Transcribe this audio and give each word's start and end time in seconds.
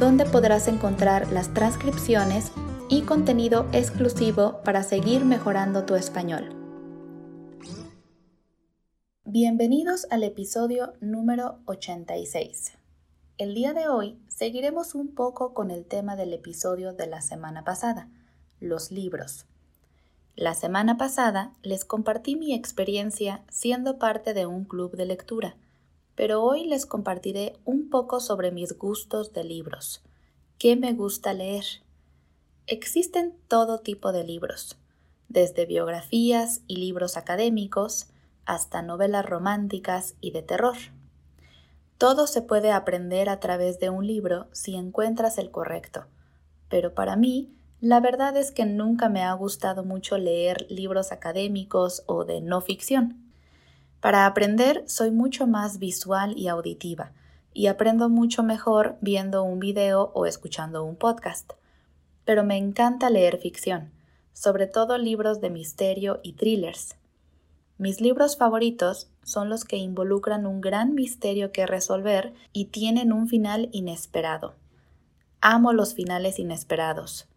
donde 0.00 0.24
podrás 0.24 0.66
encontrar 0.66 1.30
las 1.30 1.52
transcripciones 1.52 2.52
y 2.88 3.02
contenido 3.02 3.68
exclusivo 3.72 4.62
para 4.64 4.82
seguir 4.82 5.26
mejorando 5.26 5.84
tu 5.84 5.94
español. 5.94 6.56
Bienvenidos 9.24 10.06
al 10.10 10.24
episodio 10.24 10.94
número 11.02 11.58
86. 11.66 12.72
El 13.36 13.54
día 13.54 13.74
de 13.74 13.88
hoy 13.88 14.18
seguiremos 14.28 14.94
un 14.94 15.14
poco 15.14 15.52
con 15.52 15.70
el 15.70 15.84
tema 15.84 16.16
del 16.16 16.32
episodio 16.32 16.94
de 16.94 17.06
la 17.06 17.20
semana 17.20 17.62
pasada, 17.62 18.08
los 18.58 18.90
libros. 18.90 19.44
La 20.34 20.54
semana 20.54 20.96
pasada 20.96 21.52
les 21.62 21.84
compartí 21.84 22.36
mi 22.36 22.54
experiencia 22.54 23.44
siendo 23.50 23.98
parte 23.98 24.32
de 24.32 24.46
un 24.46 24.64
club 24.64 24.96
de 24.96 25.04
lectura 25.04 25.56
pero 26.20 26.42
hoy 26.42 26.66
les 26.66 26.84
compartiré 26.84 27.54
un 27.64 27.88
poco 27.88 28.20
sobre 28.20 28.50
mis 28.50 28.76
gustos 28.76 29.32
de 29.32 29.42
libros. 29.42 30.02
¿Qué 30.58 30.76
me 30.76 30.92
gusta 30.92 31.32
leer? 31.32 31.64
Existen 32.66 33.34
todo 33.48 33.78
tipo 33.78 34.12
de 34.12 34.22
libros, 34.22 34.76
desde 35.30 35.64
biografías 35.64 36.60
y 36.66 36.76
libros 36.76 37.16
académicos 37.16 38.08
hasta 38.44 38.82
novelas 38.82 39.24
románticas 39.24 40.14
y 40.20 40.32
de 40.32 40.42
terror. 40.42 40.76
Todo 41.96 42.26
se 42.26 42.42
puede 42.42 42.70
aprender 42.70 43.30
a 43.30 43.40
través 43.40 43.80
de 43.80 43.88
un 43.88 44.06
libro 44.06 44.48
si 44.52 44.74
encuentras 44.74 45.38
el 45.38 45.50
correcto, 45.50 46.04
pero 46.68 46.94
para 46.94 47.16
mí 47.16 47.56
la 47.80 47.98
verdad 48.00 48.36
es 48.36 48.52
que 48.52 48.66
nunca 48.66 49.08
me 49.08 49.22
ha 49.22 49.32
gustado 49.32 49.84
mucho 49.84 50.18
leer 50.18 50.66
libros 50.68 51.12
académicos 51.12 52.02
o 52.04 52.26
de 52.26 52.42
no 52.42 52.60
ficción. 52.60 53.29
Para 54.00 54.24
aprender 54.24 54.82
soy 54.86 55.10
mucho 55.10 55.46
más 55.46 55.78
visual 55.78 56.32
y 56.38 56.48
auditiva, 56.48 57.12
y 57.52 57.66
aprendo 57.66 58.08
mucho 58.08 58.42
mejor 58.42 58.96
viendo 59.02 59.42
un 59.42 59.58
video 59.60 60.10
o 60.14 60.24
escuchando 60.24 60.84
un 60.84 60.96
podcast. 60.96 61.52
Pero 62.24 62.42
me 62.42 62.56
encanta 62.56 63.10
leer 63.10 63.36
ficción, 63.36 63.90
sobre 64.32 64.66
todo 64.66 64.96
libros 64.96 65.42
de 65.42 65.50
misterio 65.50 66.20
y 66.22 66.32
thrillers. 66.32 66.96
Mis 67.76 68.00
libros 68.00 68.38
favoritos 68.38 69.10
son 69.22 69.50
los 69.50 69.64
que 69.64 69.76
involucran 69.76 70.46
un 70.46 70.62
gran 70.62 70.94
misterio 70.94 71.52
que 71.52 71.66
resolver 71.66 72.32
y 72.54 72.66
tienen 72.66 73.12
un 73.12 73.28
final 73.28 73.68
inesperado. 73.70 74.54
Amo 75.42 75.74
los 75.74 75.92
finales 75.92 76.38
inesperados. 76.38 77.28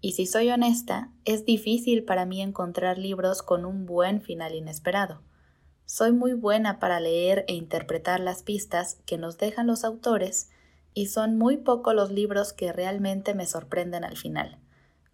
Y 0.00 0.12
si 0.12 0.26
soy 0.26 0.50
honesta, 0.50 1.10
es 1.24 1.44
difícil 1.44 2.04
para 2.04 2.26
mí 2.26 2.42
encontrar 2.42 2.98
libros 2.98 3.42
con 3.42 3.64
un 3.64 3.86
buen 3.86 4.20
final 4.20 4.54
inesperado. 4.54 5.20
Soy 5.94 6.10
muy 6.10 6.32
buena 6.32 6.80
para 6.80 7.00
leer 7.00 7.44
e 7.48 7.52
interpretar 7.52 8.18
las 8.18 8.42
pistas 8.42 8.96
que 9.04 9.18
nos 9.18 9.36
dejan 9.36 9.66
los 9.66 9.84
autores 9.84 10.48
y 10.94 11.08
son 11.08 11.36
muy 11.36 11.58
pocos 11.58 11.94
los 11.94 12.10
libros 12.10 12.54
que 12.54 12.72
realmente 12.72 13.34
me 13.34 13.44
sorprenden 13.44 14.02
al 14.02 14.16
final. 14.16 14.56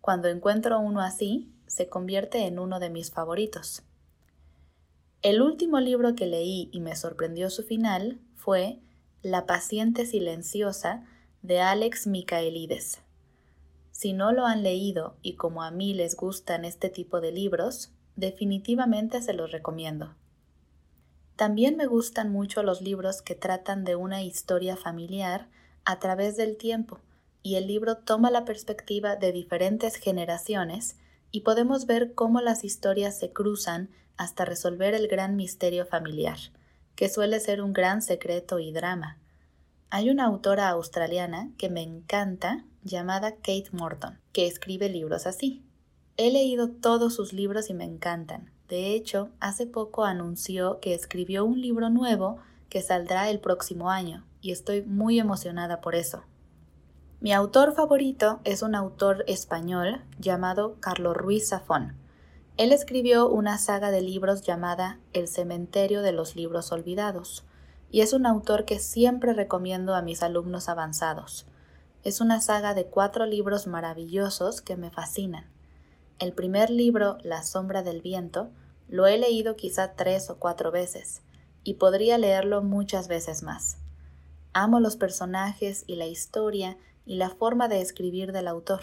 Cuando 0.00 0.28
encuentro 0.28 0.78
uno 0.78 1.00
así, 1.00 1.50
se 1.66 1.88
convierte 1.88 2.46
en 2.46 2.60
uno 2.60 2.78
de 2.78 2.90
mis 2.90 3.10
favoritos. 3.10 3.82
El 5.20 5.42
último 5.42 5.80
libro 5.80 6.14
que 6.14 6.28
leí 6.28 6.68
y 6.70 6.78
me 6.78 6.94
sorprendió 6.94 7.50
su 7.50 7.64
final 7.64 8.20
fue 8.36 8.78
La 9.20 9.46
paciente 9.46 10.06
silenciosa 10.06 11.04
de 11.42 11.60
Alex 11.60 12.06
Micaelides. 12.06 13.00
Si 13.90 14.12
no 14.12 14.30
lo 14.30 14.46
han 14.46 14.62
leído 14.62 15.16
y 15.22 15.34
como 15.34 15.64
a 15.64 15.72
mí 15.72 15.92
les 15.92 16.14
gustan 16.14 16.64
este 16.64 16.88
tipo 16.88 17.20
de 17.20 17.32
libros, 17.32 17.90
definitivamente 18.14 19.20
se 19.22 19.32
los 19.32 19.50
recomiendo. 19.50 20.14
También 21.38 21.76
me 21.76 21.86
gustan 21.86 22.32
mucho 22.32 22.64
los 22.64 22.80
libros 22.80 23.22
que 23.22 23.36
tratan 23.36 23.84
de 23.84 23.94
una 23.94 24.24
historia 24.24 24.76
familiar 24.76 25.46
a 25.84 26.00
través 26.00 26.36
del 26.36 26.56
tiempo, 26.56 26.98
y 27.44 27.54
el 27.54 27.68
libro 27.68 27.98
toma 27.98 28.32
la 28.32 28.44
perspectiva 28.44 29.14
de 29.14 29.30
diferentes 29.30 29.94
generaciones 29.94 30.96
y 31.30 31.42
podemos 31.42 31.86
ver 31.86 32.12
cómo 32.12 32.40
las 32.40 32.64
historias 32.64 33.16
se 33.16 33.32
cruzan 33.32 33.88
hasta 34.16 34.44
resolver 34.44 34.94
el 34.94 35.06
gran 35.06 35.36
misterio 35.36 35.86
familiar, 35.86 36.38
que 36.96 37.08
suele 37.08 37.38
ser 37.38 37.62
un 37.62 37.72
gran 37.72 38.02
secreto 38.02 38.58
y 38.58 38.72
drama. 38.72 39.20
Hay 39.90 40.10
una 40.10 40.24
autora 40.24 40.68
australiana 40.70 41.52
que 41.56 41.70
me 41.70 41.82
encanta 41.82 42.64
llamada 42.82 43.36
Kate 43.36 43.68
Morton, 43.70 44.18
que 44.32 44.48
escribe 44.48 44.88
libros 44.88 45.24
así. 45.24 45.62
He 46.16 46.32
leído 46.32 46.68
todos 46.68 47.14
sus 47.14 47.32
libros 47.32 47.70
y 47.70 47.74
me 47.74 47.84
encantan, 47.84 48.50
de 48.68 48.94
hecho, 48.94 49.30
hace 49.40 49.66
poco 49.66 50.04
anunció 50.04 50.78
que 50.80 50.94
escribió 50.94 51.44
un 51.44 51.60
libro 51.60 51.88
nuevo 51.88 52.38
que 52.68 52.82
saldrá 52.82 53.30
el 53.30 53.40
próximo 53.40 53.90
año, 53.90 54.26
y 54.42 54.52
estoy 54.52 54.82
muy 54.82 55.18
emocionada 55.18 55.80
por 55.80 55.94
eso. 55.94 56.22
Mi 57.20 57.32
autor 57.32 57.72
favorito 57.72 58.40
es 58.44 58.62
un 58.62 58.74
autor 58.74 59.24
español 59.26 60.02
llamado 60.18 60.76
Carlos 60.80 61.16
Ruiz 61.16 61.48
Zafón. 61.48 61.96
Él 62.58 62.72
escribió 62.72 63.28
una 63.28 63.56
saga 63.56 63.90
de 63.90 64.02
libros 64.02 64.42
llamada 64.42 64.98
El 65.14 65.28
cementerio 65.28 66.02
de 66.02 66.12
los 66.12 66.36
libros 66.36 66.70
olvidados, 66.70 67.44
y 67.90 68.02
es 68.02 68.12
un 68.12 68.26
autor 68.26 68.66
que 68.66 68.78
siempre 68.78 69.32
recomiendo 69.32 69.94
a 69.94 70.02
mis 70.02 70.22
alumnos 70.22 70.68
avanzados. 70.68 71.46
Es 72.04 72.20
una 72.20 72.40
saga 72.42 72.74
de 72.74 72.84
cuatro 72.84 73.24
libros 73.24 73.66
maravillosos 73.66 74.60
que 74.60 74.76
me 74.76 74.90
fascinan. 74.90 75.46
El 76.20 76.32
primer 76.32 76.68
libro, 76.68 77.16
La 77.22 77.44
sombra 77.44 77.84
del 77.84 78.02
viento, 78.02 78.50
lo 78.88 79.06
he 79.06 79.18
leído 79.18 79.54
quizá 79.54 79.92
tres 79.94 80.30
o 80.30 80.38
cuatro 80.40 80.72
veces, 80.72 81.22
y 81.62 81.74
podría 81.74 82.18
leerlo 82.18 82.60
muchas 82.60 83.06
veces 83.06 83.44
más. 83.44 83.78
Amo 84.52 84.80
los 84.80 84.96
personajes 84.96 85.84
y 85.86 85.94
la 85.94 86.06
historia 86.06 86.76
y 87.06 87.14
la 87.14 87.30
forma 87.30 87.68
de 87.68 87.80
escribir 87.80 88.32
del 88.32 88.48
autor. 88.48 88.80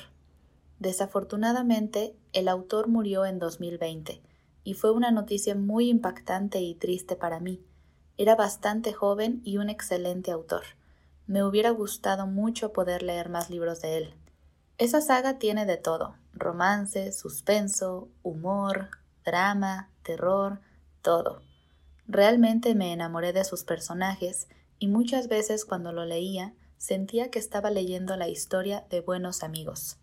Desafortunadamente, 0.80 2.16
el 2.32 2.48
autor 2.48 2.88
murió 2.88 3.26
en 3.26 3.38
2020, 3.38 4.22
y 4.64 4.74
fue 4.74 4.92
una 4.92 5.12
noticia 5.12 5.56
muy 5.56 5.90
impactante 5.90 6.62
y 6.62 6.74
triste 6.76 7.18
para 7.18 7.42
mí. 7.42 7.62
Era 8.16 8.38
bastante 8.38 8.94
joven 8.94 9.42
y 9.44 9.58
un 9.58 9.70
excelente 9.70 10.32
autor. 10.32 10.64
Me 11.28 11.44
hubiera 11.44 11.72
gustado 11.72 12.28
mucho 12.28 12.72
poder 12.72 13.04
leer 13.04 13.28
más 13.28 13.50
libros 13.50 13.82
de 13.82 13.98
él. 13.98 14.14
Esa 14.78 15.02
saga 15.02 15.38
tiene 15.38 15.66
de 15.66 15.76
todo, 15.76 16.16
romance, 16.36 17.12
suspenso, 17.12 18.10
humor, 18.24 18.90
drama, 19.24 19.90
terror, 20.04 20.62
todo. 21.02 21.42
Realmente 22.08 22.76
me 22.76 22.94
enamoré 22.94 23.34
de 23.34 23.44
sus 23.44 23.64
personajes 23.64 24.48
y 24.78 24.88
muchas 24.88 25.28
veces 25.28 25.66
cuando 25.66 25.92
lo 25.92 26.06
leía 26.06 26.54
sentía 26.78 27.32
que 27.32 27.40
estaba 27.40 27.72
leyendo 27.72 28.16
la 28.18 28.28
historia 28.28 28.86
de 28.90 29.02
buenos 29.02 29.44
amigos. 29.44 29.98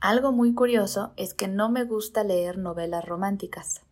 Algo 0.00 0.32
muy 0.32 0.54
curioso 0.54 1.12
es 1.16 1.34
que 1.34 1.48
no 1.48 1.70
me 1.70 1.84
gusta 1.84 2.24
leer 2.24 2.58
novelas 2.58 3.04
románticas. 3.04 3.82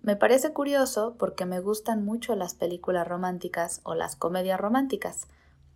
Me 0.00 0.16
parece 0.16 0.52
curioso 0.52 1.16
porque 1.18 1.46
me 1.46 1.60
gustan 1.60 2.04
mucho 2.04 2.34
las 2.34 2.54
películas 2.54 3.06
románticas 3.06 3.80
o 3.84 3.94
las 3.94 4.16
comedias 4.16 4.58
románticas, 4.58 5.28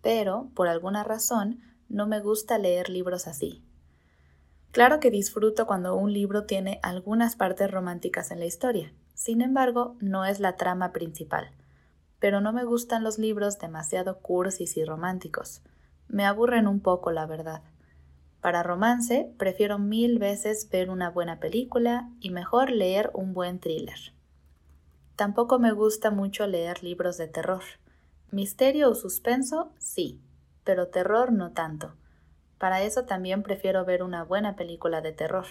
pero, 0.03 0.48
por 0.54 0.66
alguna 0.66 1.04
razón, 1.04 1.60
no 1.88 2.06
me 2.06 2.20
gusta 2.20 2.58
leer 2.58 2.88
libros 2.88 3.26
así. 3.26 3.62
Claro 4.76 5.00
que 5.00 5.11
disfruto 5.11 5.67
cuando 5.67 5.96
un 5.96 6.12
libro 6.12 6.44
tiene 6.44 6.81
algunas 6.82 7.34
partes 7.34 7.70
románticas 7.70 8.31
en 8.31 8.40
la 8.40 8.44
historia, 8.44 8.93
sin 9.14 9.40
embargo, 9.40 9.96
no 10.00 10.26
es 10.26 10.38
la 10.38 10.56
trama 10.56 10.93
principal. 10.93 11.50
Pero 12.19 12.43
no 12.43 12.52
me 12.52 12.62
gustan 12.62 13.02
los 13.02 13.19
libros 13.19 13.58
demasiado 13.58 14.19
cursis 14.19 14.76
y 14.76 14.84
románticos. 14.84 15.62
Me 16.08 16.26
aburren 16.26 16.67
un 16.67 16.81
poco, 16.81 17.11
la 17.11 17.25
verdad. 17.25 17.62
Para 18.43 18.62
romance, 18.62 19.32
prefiero 19.38 19.78
mil 19.78 20.19
veces 20.19 20.69
ver 20.69 20.90
una 20.90 21.08
buena 21.08 21.40
película 21.40 22.11
y 22.20 22.29
mejor 22.29 22.70
leer 22.70 23.11
un 23.14 23.32
buen 23.32 23.61
thriller. 23.61 24.12
Tampoco 25.17 25.58
me 25.58 25.72
gusta 25.72 26.11
mucho 26.11 26.46
leer 26.46 26.84
libros 26.84 27.17
de 27.17 27.29
terror. 27.29 27.62
Misterio 28.31 28.90
o 28.90 28.94
suspenso, 28.94 29.72
sí, 29.79 30.20
pero 30.64 30.88
terror 30.88 31.32
no 31.32 31.52
tanto. 31.52 31.94
Para 32.58 32.82
eso 32.82 33.05
también 33.05 33.43
prefiero 33.43 33.85
ver 33.85 34.03
una 34.03 34.25
buena 34.25 34.56
película 34.56 35.00
de 35.00 35.12
terror. 35.12 35.47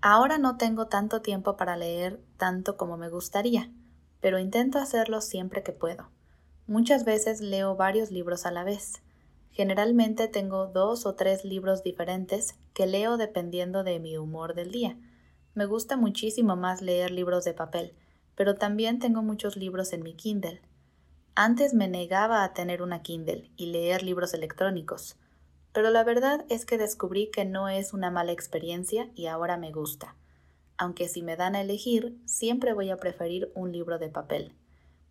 Ahora 0.00 0.38
no 0.38 0.56
tengo 0.56 0.86
tanto 0.86 1.22
tiempo 1.22 1.56
para 1.56 1.76
leer 1.76 2.20
tanto 2.36 2.76
como 2.76 2.96
me 2.96 3.08
gustaría, 3.08 3.70
pero 4.20 4.38
intento 4.38 4.78
hacerlo 4.78 5.20
siempre 5.20 5.62
que 5.62 5.72
puedo. 5.72 6.08
Muchas 6.66 7.04
veces 7.04 7.40
leo 7.40 7.76
varios 7.76 8.10
libros 8.10 8.46
a 8.46 8.50
la 8.50 8.64
vez. 8.64 9.02
Generalmente 9.50 10.28
tengo 10.28 10.66
dos 10.66 11.04
o 11.06 11.14
tres 11.14 11.44
libros 11.44 11.82
diferentes 11.82 12.54
que 12.72 12.86
leo 12.86 13.16
dependiendo 13.16 13.84
de 13.84 14.00
mi 14.00 14.16
humor 14.16 14.54
del 14.54 14.72
día. 14.72 14.96
Me 15.54 15.66
gusta 15.66 15.96
muchísimo 15.96 16.56
más 16.56 16.80
leer 16.80 17.10
libros 17.10 17.44
de 17.44 17.52
papel, 17.52 17.94
pero 18.34 18.54
también 18.54 18.98
tengo 18.98 19.22
muchos 19.22 19.56
libros 19.56 19.92
en 19.92 20.02
mi 20.02 20.14
Kindle. 20.14 20.62
Antes 21.34 21.74
me 21.74 21.88
negaba 21.88 22.42
a 22.42 22.54
tener 22.54 22.80
una 22.80 23.02
Kindle 23.02 23.50
y 23.56 23.66
leer 23.66 24.02
libros 24.02 24.34
electrónicos, 24.34 25.16
pero 25.72 25.90
la 25.90 26.04
verdad 26.04 26.44
es 26.48 26.66
que 26.66 26.78
descubrí 26.78 27.30
que 27.30 27.44
no 27.44 27.68
es 27.68 27.92
una 27.92 28.10
mala 28.10 28.32
experiencia 28.32 29.10
y 29.14 29.26
ahora 29.26 29.56
me 29.56 29.72
gusta. 29.72 30.16
Aunque 30.76 31.08
si 31.08 31.22
me 31.22 31.36
dan 31.36 31.54
a 31.54 31.62
elegir, 31.62 32.18
siempre 32.26 32.72
voy 32.72 32.90
a 32.90 32.96
preferir 32.96 33.50
un 33.54 33.72
libro 33.72 33.98
de 33.98 34.08
papel. 34.08 34.54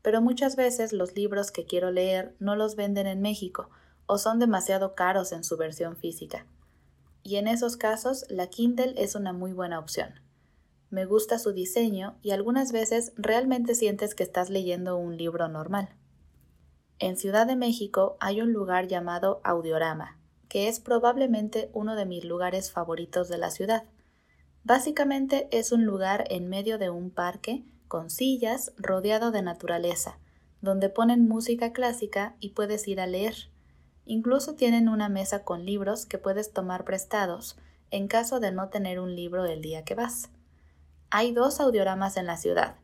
Pero 0.01 0.21
muchas 0.21 0.55
veces 0.55 0.93
los 0.93 1.15
libros 1.15 1.51
que 1.51 1.65
quiero 1.65 1.91
leer 1.91 2.35
no 2.39 2.55
los 2.55 2.75
venden 2.75 3.07
en 3.07 3.21
México 3.21 3.69
o 4.05 4.17
son 4.17 4.39
demasiado 4.39 4.95
caros 4.95 5.31
en 5.31 5.43
su 5.43 5.57
versión 5.57 5.95
física. 5.95 6.45
Y 7.23 7.35
en 7.35 7.47
esos 7.47 7.77
casos 7.77 8.25
la 8.29 8.47
Kindle 8.47 8.93
es 8.97 9.15
una 9.15 9.33
muy 9.33 9.53
buena 9.53 9.79
opción. 9.79 10.15
Me 10.89 11.05
gusta 11.05 11.39
su 11.39 11.53
diseño 11.53 12.17
y 12.21 12.31
algunas 12.31 12.71
veces 12.71 13.13
realmente 13.15 13.75
sientes 13.75 14.13
que 14.13 14.23
estás 14.23 14.49
leyendo 14.49 14.97
un 14.97 15.17
libro 15.17 15.47
normal. 15.47 15.95
En 16.99 17.15
Ciudad 17.15 17.47
de 17.47 17.55
México 17.55 18.17
hay 18.19 18.41
un 18.41 18.51
lugar 18.51 18.87
llamado 18.87 19.39
Audiorama, 19.43 20.20
que 20.51 20.67
es 20.67 20.81
probablemente 20.81 21.69
uno 21.71 21.95
de 21.95 22.05
mis 22.05 22.25
lugares 22.25 22.73
favoritos 22.73 23.29
de 23.29 23.37
la 23.37 23.51
ciudad. 23.51 23.85
Básicamente 24.65 25.47
es 25.49 25.71
un 25.71 25.85
lugar 25.85 26.25
en 26.29 26.49
medio 26.49 26.77
de 26.77 26.89
un 26.89 27.09
parque 27.09 27.63
con 27.87 28.09
sillas 28.09 28.73
rodeado 28.75 29.31
de 29.31 29.43
naturaleza, 29.43 30.19
donde 30.59 30.89
ponen 30.89 31.25
música 31.25 31.71
clásica 31.71 32.35
y 32.41 32.49
puedes 32.49 32.85
ir 32.89 32.99
a 32.99 33.07
leer. 33.07 33.49
Incluso 34.03 34.55
tienen 34.55 34.89
una 34.89 35.07
mesa 35.07 35.45
con 35.45 35.65
libros 35.65 36.05
que 36.05 36.17
puedes 36.17 36.51
tomar 36.51 36.83
prestados 36.83 37.57
en 37.89 38.09
caso 38.09 38.41
de 38.41 38.51
no 38.51 38.67
tener 38.67 38.99
un 38.99 39.15
libro 39.15 39.45
el 39.45 39.61
día 39.61 39.85
que 39.85 39.95
vas. 39.95 40.31
Hay 41.11 41.31
dos 41.31 41.61
audioramas 41.61 42.17
en 42.17 42.25
la 42.25 42.35
ciudad, 42.35 42.75